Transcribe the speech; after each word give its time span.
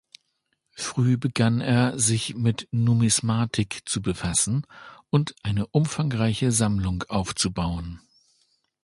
Früh 0.73 1.15
begann 1.19 1.61
er, 1.61 1.99
sich 1.99 2.33
mit 2.33 2.67
Numismatik 2.71 3.83
zu 3.85 4.01
befassen 4.01 4.65
und 5.11 5.35
eine 5.43 5.67
umfangreiche 5.67 6.51
Sammlung 6.51 7.03
aufzubauen. 7.03 8.01